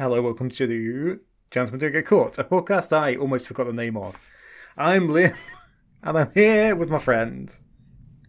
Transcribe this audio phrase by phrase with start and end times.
[0.00, 1.20] Hello, welcome to the
[1.50, 4.18] Gentlemen Do Get Caught, a podcast I almost forgot the name of.
[4.74, 5.34] I'm Lynn,
[6.02, 7.54] and I'm here with my friend.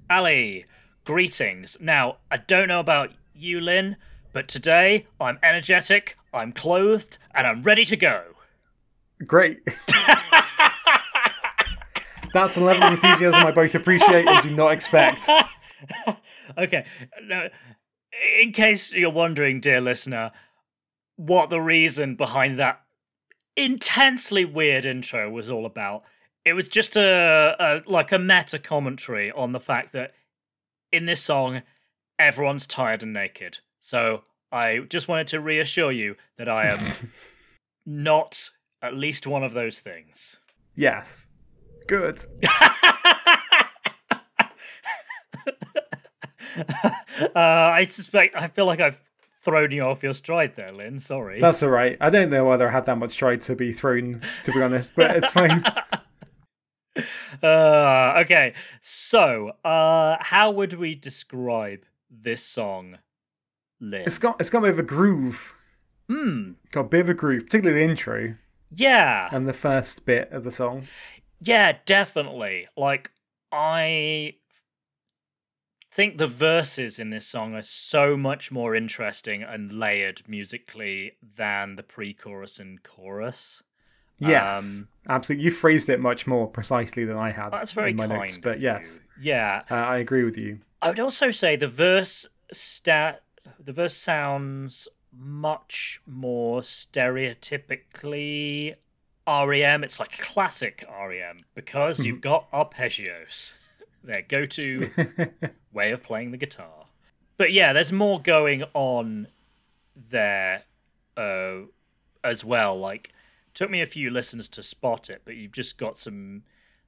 [0.10, 0.66] Ali,
[1.06, 1.78] greetings.
[1.80, 3.96] Now, I don't know about you, Lynn,
[4.34, 8.22] but today I'm energetic, I'm clothed, and I'm ready to go.
[9.26, 9.62] Great.
[12.34, 15.30] That's a level of enthusiasm I both appreciate and do not expect.
[16.58, 16.86] okay,
[17.24, 17.48] now,
[18.42, 20.34] in case you're wondering, dear listener,
[21.22, 22.82] what the reason behind that
[23.56, 26.02] intensely weird intro was all about,
[26.46, 30.14] it was just a, a like a meta commentary on the fact that
[30.92, 31.62] in this song,
[32.18, 33.60] everyone's tired and naked.
[33.82, 36.92] So I just wanted to reassure you that I am
[37.86, 38.50] not
[38.82, 40.40] at least one of those things.
[40.76, 41.28] Yes.
[41.88, 42.24] Good.
[47.36, 48.36] uh, I suspect.
[48.36, 49.00] I feel like I've
[49.42, 51.00] thrown you off your stride there, Lynn.
[51.00, 51.40] Sorry.
[51.40, 51.98] That's all right.
[52.00, 54.96] I don't know whether I had that much stride to be thrown, to be honest,
[54.96, 55.64] but it's fine.
[57.44, 62.98] uh, okay, so uh, how would we describe this song,
[63.80, 64.04] Lynn?
[64.06, 65.54] It's got it's got a bit of a groove.
[66.10, 66.52] Hmm.
[66.72, 68.36] Got a bit of a groove, particularly the intro
[68.76, 69.30] Yeah.
[69.32, 70.88] and the first bit of the song.
[71.40, 72.68] Yeah, definitely.
[72.76, 73.12] Like
[73.52, 74.36] I
[75.92, 81.76] think the verses in this song are so much more interesting and layered musically than
[81.76, 83.62] the pre-chorus and chorus.
[84.20, 85.46] Yes, Um, absolutely.
[85.46, 87.50] You phrased it much more precisely than I had.
[87.50, 88.22] That's very in my kind.
[88.22, 89.32] notes, but yes, you.
[89.32, 89.64] Yeah.
[89.70, 90.60] uh, I agree with you.
[90.82, 93.24] I would also say the verse stat
[93.64, 98.76] the verse sounds much more stereotypically
[99.28, 99.84] REM.
[99.84, 103.54] It's like classic REM because you've got arpeggios.
[104.04, 104.90] Their go-to
[105.74, 106.86] way of playing the guitar.
[107.38, 109.28] But yeah, there's more going on
[110.10, 110.64] there
[111.18, 111.62] uh,
[112.24, 112.80] as well.
[112.80, 113.12] Like,
[113.54, 116.44] took me a few listens to spot it, but you've just got some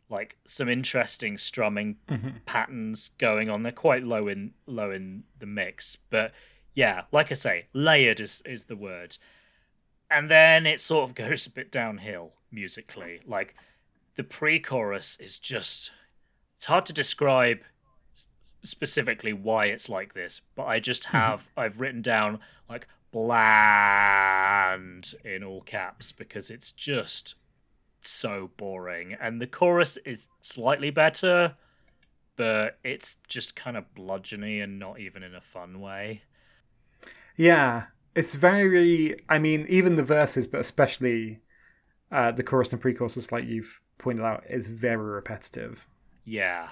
[0.09, 1.97] like some interesting strumming
[2.45, 3.63] patterns going on.
[3.63, 6.33] They're quite low in low in the mix, but
[6.75, 9.17] yeah, like I say, layered is is the word.
[10.09, 13.21] And then it sort of goes a bit downhill musically.
[13.25, 13.55] Like
[14.15, 15.91] the pre-chorus is just
[16.55, 17.59] it's hard to describe
[18.63, 24.33] specifically why it's like this, but I just have I've written down like bland
[25.23, 27.35] in all caps because it's just
[28.01, 29.15] so boring.
[29.19, 31.55] And the chorus is slightly better,
[32.35, 36.23] but it's just kind of bludgeony and not even in a fun way.
[37.35, 37.85] Yeah,
[38.15, 39.15] it's very.
[39.29, 41.39] I mean, even the verses, but especially
[42.11, 45.87] uh, the chorus and pre-choruses, like you've pointed out, is very repetitive.
[46.25, 46.69] Yeah.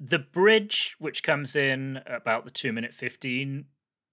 [0.00, 3.64] The bridge, which comes in about the two minute 15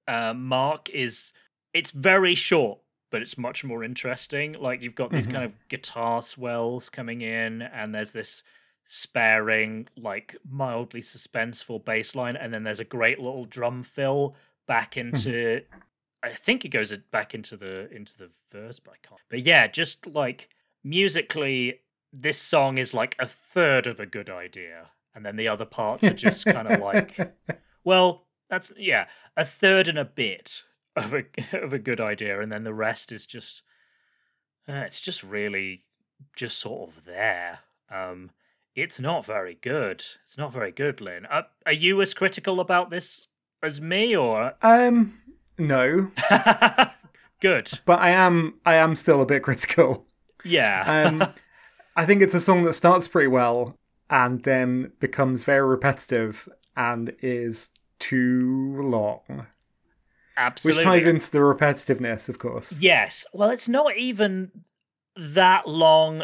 [0.07, 1.33] uh, mark, is
[1.73, 2.79] it's very short,
[3.11, 4.53] but it's much more interesting.
[4.53, 5.31] Like you've got these Mhm.
[5.31, 8.43] kind of guitar swells coming in, and there's this
[8.85, 14.35] sparing, like mildly suspenseful bass line, and then there's a great little drum fill
[14.67, 15.61] back into
[16.25, 19.19] I think it goes back into the into the verse, but I can't.
[19.29, 20.47] But yeah, just like
[20.81, 21.81] musically,
[22.13, 26.03] this song is like a third of a good idea, and then the other parts
[26.03, 27.35] are just kind of like,
[27.83, 30.61] well, that's yeah, a third and a bit
[30.95, 31.23] of a
[31.53, 33.63] of a good idea, and then the rest is just,
[34.69, 35.83] uh, it's just really
[36.35, 37.59] just sort of there.
[37.91, 38.29] Um,
[38.75, 40.03] it's not very good.
[40.23, 41.25] It's not very good, Lynn.
[41.25, 43.27] Are, are you as critical about this
[43.63, 45.19] as me, or um,
[45.57, 46.11] no,
[47.39, 47.71] good?
[47.85, 48.55] but I am.
[48.67, 50.05] I am still a bit critical.
[50.43, 51.07] Yeah.
[51.07, 51.27] Um,
[51.95, 53.75] I think it's a song that starts pretty well
[54.09, 59.47] and then becomes very repetitive and is too long,
[60.37, 60.79] Absolutely.
[60.79, 62.79] which ties into the repetitiveness, of course.
[62.81, 63.25] Yes.
[63.33, 64.51] Well, it's not even
[65.15, 66.23] that long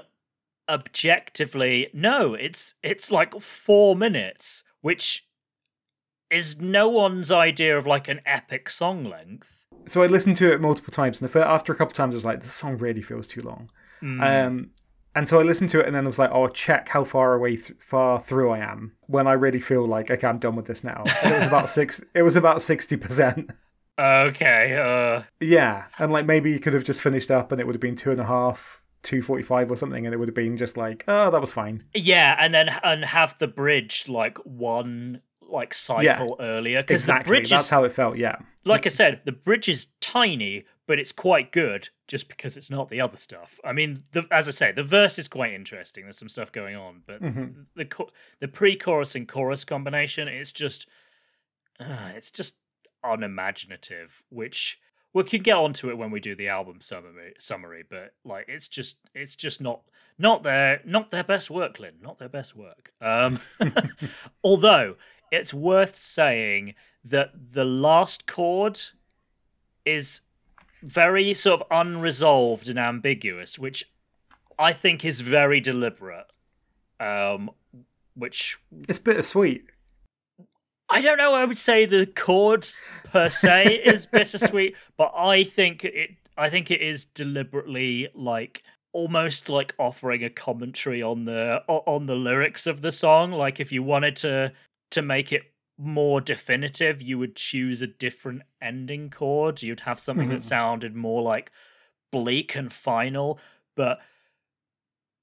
[0.68, 1.90] objectively.
[1.94, 5.26] No, it's it's like 4 minutes, which
[6.30, 9.66] is no one's idea of like an epic song length.
[9.86, 12.42] So I listened to it multiple times, and after a couple times, I was like,
[12.42, 13.68] "This song really feels too long."
[14.02, 14.46] Mm.
[14.48, 14.70] Um,
[15.16, 17.34] and so I listened to it, and then I was like, "Oh, check how far
[17.34, 20.66] away, th- far through I am." When I really feel like, okay, I'm done with
[20.68, 21.04] this now.
[21.24, 22.04] And it was about six.
[22.14, 23.50] It was about sixty percent.
[24.00, 24.76] okay.
[24.78, 27.82] Uh Yeah, and like maybe you could have just finished up, and it would have
[27.82, 30.78] been two and a half, two forty-five or something, and it would have been just
[30.78, 31.84] like, oh, that was fine.
[31.94, 35.22] yeah, and then and have the bridge like one
[35.52, 37.24] like cycle earlier because Exactly.
[37.24, 38.18] the bridge That's is how it felt.
[38.18, 38.36] Yeah.
[38.66, 42.90] like I said, the bridge is tiny, but it's quite good just because it's not
[42.90, 43.60] the other stuff.
[43.64, 46.04] I mean, the, as I say, the verse is quite interesting.
[46.06, 47.66] There's some stuff going on, but Mhm.
[47.76, 47.88] the
[48.40, 50.88] the pre-chorus and chorus combination, it's just
[51.80, 52.56] uh, it's just
[53.04, 54.24] unimaginative.
[54.30, 54.80] Which
[55.14, 58.68] we can get onto it when we do the album summary summary but like it's
[58.68, 59.82] just it's just not
[60.20, 63.40] not their not their best work lynn not their best work um
[64.44, 64.96] although
[65.32, 68.80] it's worth saying that the last chord
[69.96, 70.22] is
[70.82, 73.84] very sort of unresolved and ambiguous which
[74.58, 76.28] i think is very deliberate
[77.00, 77.50] um
[78.20, 78.58] which
[78.88, 79.64] It's bittersweet.
[80.92, 81.34] I don't know.
[81.34, 86.12] I would say the chords per se is bittersweet, but I think it.
[86.38, 88.64] I think it is deliberately like
[88.94, 93.32] almost like offering a commentary on the on the lyrics of the song.
[93.32, 94.52] Like if you wanted to
[94.92, 95.49] to make it
[95.80, 99.64] more definitive, you would choose a different ending chord.
[99.64, 100.42] You'd have something that Mhm.
[100.42, 101.52] sounded more like
[102.12, 103.40] bleak and final,
[103.76, 104.00] but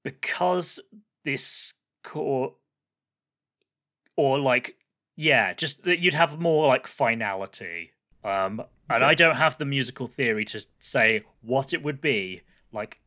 [0.03, 0.79] because
[1.23, 1.73] this
[2.03, 2.53] chord
[4.15, 4.77] or like
[5.15, 7.91] yeah just that you'd have more like finality
[8.23, 13.01] um and i don't have the musical theory to say what it would be like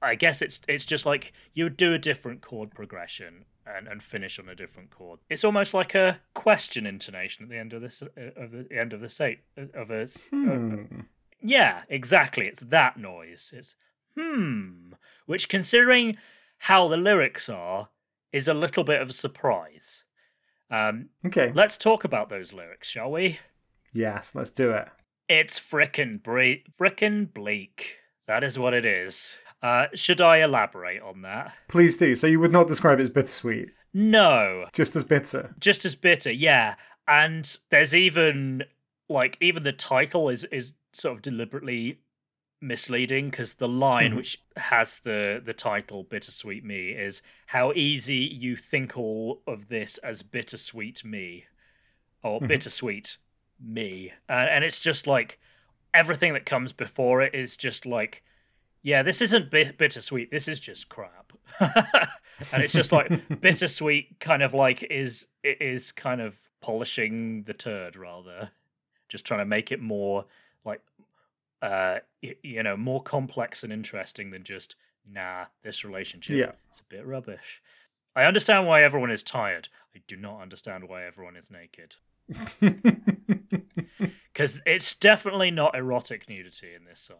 [0.00, 3.44] i guess it's it's just like you would do a different chord progression
[3.76, 7.58] and, and finish on a different chord it's almost like a question intonation at the
[7.58, 9.40] end of this uh, of the end of the say
[9.74, 11.00] of a uh, Hmm.
[11.40, 12.46] yeah, exactly.
[12.46, 13.52] It's that noise.
[13.56, 13.74] It's
[14.16, 14.92] hmm,
[15.26, 16.16] which considering
[16.58, 17.88] how the lyrics are,
[18.32, 20.04] is a little bit of a surprise.
[20.70, 21.50] Um, Okay.
[21.54, 23.38] let's talk about those lyrics, shall we?
[23.92, 24.88] Yes, let's do it.
[25.28, 27.98] It's frickin' bre- frickin' bleak.
[28.26, 29.38] That is what it is.
[29.62, 31.54] Uh, should I elaborate on that?
[31.68, 32.16] Please do.
[32.16, 35.54] So you would not describe it as bittersweet, No, just as bitter.
[35.60, 36.74] just as bitter, yeah.
[37.06, 38.64] And there's even
[39.08, 42.00] like even the title is is sort of deliberately
[42.60, 44.16] misleading because the line Mhm.
[44.16, 49.98] which has the the title "Bittersweet Me" is how easy you think all of this
[49.98, 51.46] as bittersweet me,
[52.22, 52.48] or Mhm.
[52.48, 53.18] bittersweet
[53.60, 55.38] me, uh, and it's just like
[55.94, 58.22] everything that comes before it is just like.
[58.82, 60.30] Yeah, this isn't bit- bittersweet.
[60.30, 63.08] This is just crap, and it's just like
[63.40, 68.50] bittersweet kind of like is it is kind of polishing the turd rather.
[69.08, 70.24] Just trying to make it more
[70.64, 70.80] like
[71.60, 71.98] uh
[72.42, 74.74] you know more complex and interesting than just
[75.08, 76.52] nah this relationship Yeah.
[76.68, 77.62] it's a bit rubbish.
[78.16, 79.68] I understand why everyone is tired.
[79.94, 81.96] I do not understand why everyone is naked.
[84.32, 87.18] Because it's definitely not erotic nudity in this song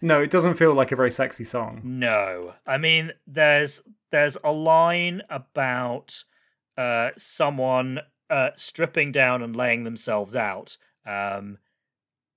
[0.00, 1.80] no, it doesn't feel like a very sexy song.
[1.84, 6.24] No, I mean there's there's a line about
[6.76, 8.00] uh, someone
[8.30, 10.76] uh, stripping down and laying themselves out,
[11.06, 11.58] um,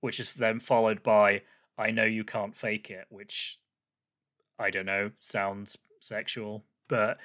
[0.00, 1.42] which is then followed by
[1.78, 3.58] "I know you can't fake it," which
[4.58, 7.18] I don't know sounds sexual, but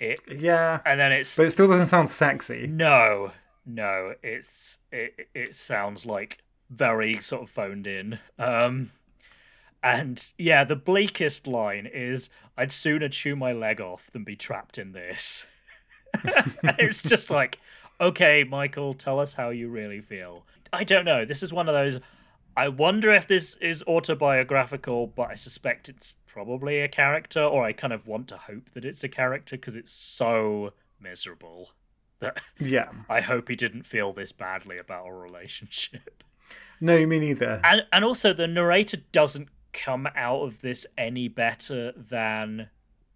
[0.00, 2.66] it Yeah, and then it's but it still doesn't sound sexy.
[2.66, 3.32] no,
[3.64, 6.38] no, it's it it sounds like
[6.70, 8.18] very sort of phoned in.
[8.38, 8.90] Um
[9.82, 14.78] and yeah, the bleakest line is I'd sooner chew my leg off than be trapped
[14.78, 15.46] in this.
[16.78, 17.58] It's just like,
[18.00, 20.44] okay, Michael, tell us how you really feel.
[20.72, 21.24] I don't know.
[21.24, 22.00] This is one of those
[22.56, 27.72] I wonder if this is autobiographical, but I suspect it's probably a character, or I
[27.72, 31.70] kind of want to hope that it's a character because it's so miserable
[32.20, 32.90] that Yeah.
[33.08, 36.22] I hope he didn't feel this badly about a relationship.
[36.80, 37.60] No, me neither.
[37.64, 42.68] And and also the narrator doesn't come out of this any better than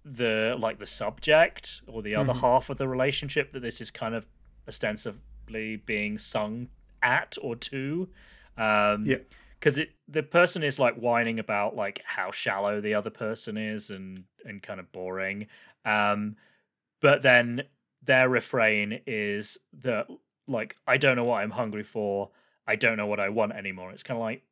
[0.04, 2.40] the like the subject or the other Mhm.
[2.40, 4.26] half of the relationship that this is kind of
[4.68, 6.68] ostensibly being sung
[7.02, 8.08] at or to.
[8.56, 9.18] Um Yeah.
[9.58, 13.90] because it the person is like whining about like how shallow the other person is
[13.90, 15.46] and and kind of boring
[15.84, 16.36] um
[17.00, 17.62] but then
[18.02, 20.06] their refrain is that
[20.46, 22.30] like i don't know what i'm hungry for
[22.66, 24.42] i don't know what i want anymore it's kind of like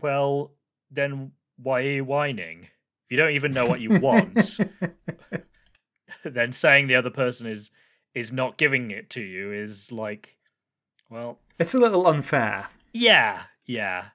[0.00, 0.52] well
[0.90, 4.58] then why are you whining if you don't even know what you want
[6.24, 7.70] then saying the other person is
[8.14, 10.36] is not giving it to you is like
[11.10, 12.68] well it's a little unfair.
[12.92, 14.06] yeah, yeah.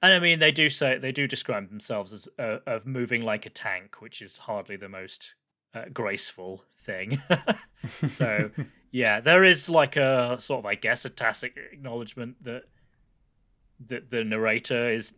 [0.00, 3.46] And I mean, they do say they do describe themselves as uh, of moving like
[3.46, 5.34] a tank, which is hardly the most
[5.74, 7.20] uh, graceful thing.
[8.08, 8.50] so
[8.92, 12.62] yeah, there is like a sort of, I guess, a tacit acknowledgement that
[13.86, 15.14] that the narrator is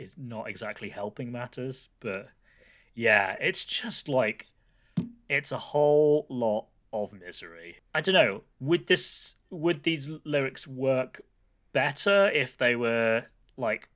[0.00, 2.28] is not exactly helping matters, but
[2.94, 4.46] yeah, it's just like
[5.28, 7.76] it's a whole lot of misery.
[7.94, 8.42] I don't know.
[8.60, 11.20] Would this would these lyrics work
[11.72, 13.24] better if they were
[13.56, 13.88] like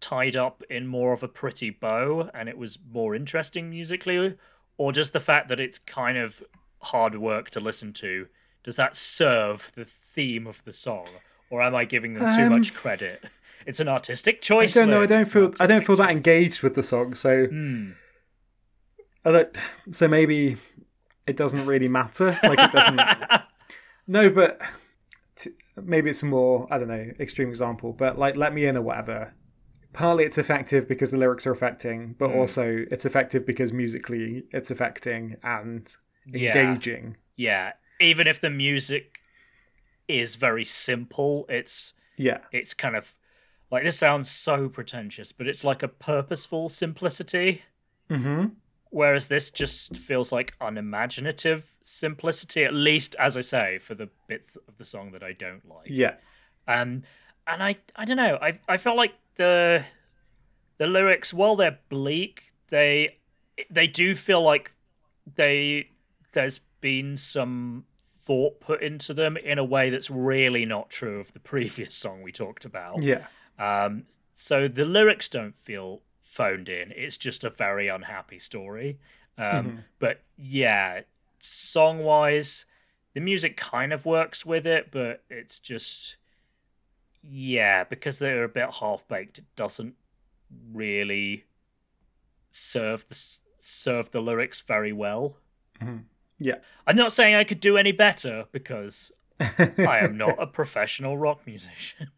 [0.00, 4.36] tied up in more of a pretty bow and it was more interesting musically
[4.76, 6.40] or just the fact that it's kind of
[6.80, 8.28] hard work to listen to
[8.62, 11.08] does that serve the theme of the song
[11.50, 13.24] or am i giving them too Um, much credit
[13.68, 14.76] it's an artistic choice.
[14.76, 15.02] I don't know.
[15.02, 15.52] I don't feel.
[15.60, 17.14] I don't feel that engaged with the song.
[17.14, 17.46] So.
[19.24, 19.46] I
[19.92, 20.56] so maybe
[21.26, 22.38] it doesn't really matter.
[22.42, 23.00] Like it doesn't.
[24.06, 24.60] no, but
[25.36, 25.50] t-
[25.82, 27.92] maybe it's a more I don't know extreme example.
[27.92, 29.34] But like, let me in or whatever.
[29.92, 32.38] Partly it's effective because the lyrics are affecting, but Hmm.
[32.38, 35.86] also it's effective because musically it's affecting and
[36.26, 36.56] Yeah.
[36.56, 37.16] engaging.
[37.36, 39.18] Yeah, even if the music
[40.06, 42.38] is very simple, it's Yeah.
[42.52, 43.14] it's kind of
[43.70, 47.62] like this sounds so pretentious, but it's like a purposeful simplicity.
[48.08, 48.46] hmm
[48.90, 54.56] Whereas this just feels like unimaginative simplicity, at least as I say, for the bits
[54.66, 55.88] of the song that I don't like.
[55.90, 56.14] Yeah.
[56.66, 57.02] Um,
[57.46, 58.38] and I I don't know.
[58.40, 59.84] I I felt like the
[60.78, 63.18] the lyrics, while they're bleak, they
[63.70, 64.70] they do feel like
[65.34, 65.90] they
[66.32, 67.84] there's been some
[68.22, 72.22] thought put into them in a way that's really not true of the previous song
[72.22, 73.02] we talked about.
[73.02, 73.26] Yeah.
[73.58, 76.92] Um, so the lyrics don't feel phoned in.
[76.94, 78.98] It's just a very unhappy story.
[79.36, 79.84] Um, Mhm.
[79.98, 81.02] But yeah,
[81.40, 82.66] song wise,
[83.14, 86.16] the music kind of works with it, but it's just
[87.22, 89.38] yeah, because they're a bit half baked.
[89.38, 89.96] It doesn't
[90.72, 91.44] really
[92.50, 95.36] serve the serve the lyrics very well.
[95.80, 96.04] Mhm.
[96.38, 96.58] Yeah.
[96.86, 101.44] I'm not saying I could do any better because I am not a professional rock
[101.46, 102.10] musician.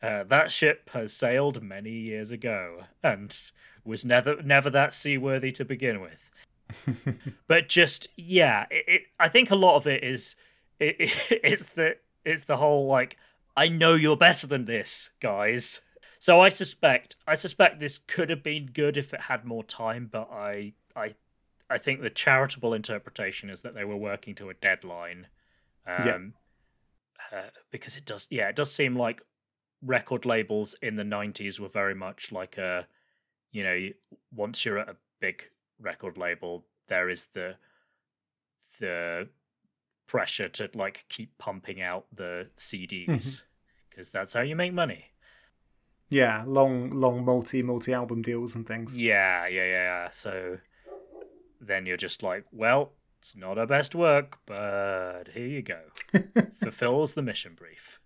[0.00, 3.36] Uh, that ship has sailed many years ago and
[3.84, 6.30] was never never that seaworthy to begin with.
[7.48, 10.36] but just yeah, it, it, I think a lot of it is
[10.78, 10.96] it,
[11.42, 13.16] it's the it's the whole like
[13.56, 15.80] I know you're better than this, guys.
[16.20, 20.08] So I suspect I suspect this could have been good if it had more time,
[20.10, 21.14] but I I
[21.70, 25.26] I think the charitable interpretation is that they were working to a deadline.
[25.86, 27.38] Um, Yeah.
[27.38, 29.22] uh, because it does, yeah, it does seem like
[29.82, 32.86] record labels in the 90s were very much like a,
[33.52, 33.88] you know,
[34.34, 35.44] once you're at a big
[35.80, 37.56] record label, there is the,
[38.80, 39.28] the
[40.06, 43.42] pressure to like keep pumping out the CDs
[43.90, 44.18] because mm-hmm.
[44.18, 45.06] that's how you make money.
[46.10, 46.42] yeah.
[46.46, 48.98] Long, long multi, multi album deals and things.
[48.98, 50.02] Yeah, yeah, yeah.
[50.04, 50.08] yeah.
[50.10, 50.58] So
[51.60, 55.80] then you're just like, well, it's not our best work, but here you go.
[56.62, 58.00] Fulfills the mission brief.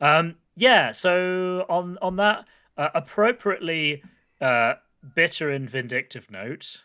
[0.00, 0.90] Um, yeah.
[0.92, 2.44] So on on that
[2.76, 4.02] uh, appropriately
[4.40, 4.74] uh,
[5.14, 6.84] bitter and vindictive note,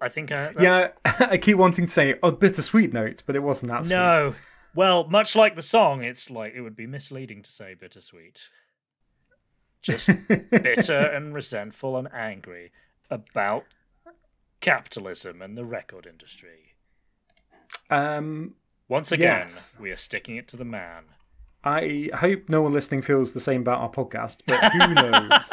[0.00, 3.70] I think I, Yeah, I keep wanting to say a bittersweet note, but it wasn't
[3.72, 3.96] that sweet.
[3.96, 4.34] No.
[4.74, 8.50] Well, much like the song, it's like it would be misleading to say bittersweet.
[9.80, 10.10] Just
[10.50, 12.72] bitter and resentful and angry
[13.08, 13.64] about
[14.60, 16.74] capitalism and the record industry.
[17.88, 18.56] Um,
[18.88, 19.76] Once again, Yes.
[19.80, 21.04] we are sticking it to the man.
[21.66, 25.50] I hope no one listening feels the same about our podcast, but who knows?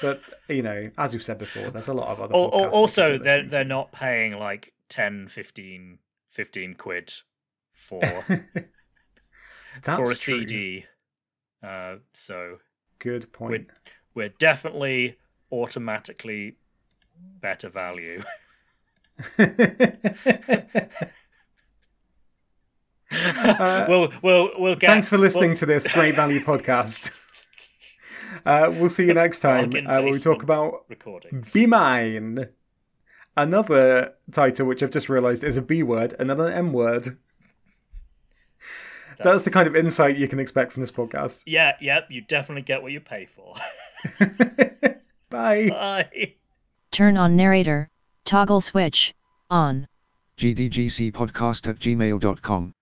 [0.00, 2.34] but you know, as we've said before, there's a lot of other.
[2.34, 5.98] Podcasts also, they're listen they're not paying like 10, 15,
[6.30, 7.12] 15 quid
[7.72, 8.00] for.
[9.82, 10.14] For a true.
[10.14, 10.86] CD.
[11.60, 12.58] Uh, so
[13.00, 13.66] Good point.
[14.14, 15.16] we're definitely
[15.50, 16.54] automatically
[17.40, 18.22] better value.
[23.14, 24.88] Uh, we'll we'll we'll get.
[24.88, 27.20] Thanks for listening we'll- to this Great Value podcast.
[28.44, 31.52] Uh, we'll see you next time uh, when we talk about recordings.
[31.52, 32.48] Be Mine.
[33.36, 37.16] Another title which I've just realised is a B word, another M word.
[39.22, 41.44] That's the kind of insight you can expect from this podcast.
[41.46, 42.08] Yeah, yep.
[42.10, 43.54] You definitely get what you pay for.
[45.30, 45.68] Bye.
[45.68, 46.34] Bye.
[46.90, 47.90] Turn on narrator.
[48.24, 49.14] Toggle switch.
[49.50, 49.88] On.
[50.36, 52.74] Gdgcpodcast at gmail.com.